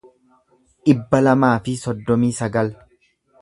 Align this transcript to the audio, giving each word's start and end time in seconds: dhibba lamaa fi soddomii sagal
dhibba 0.89 1.19
lamaa 1.27 1.51
fi 1.67 1.75
soddomii 1.83 2.33
sagal 2.41 2.73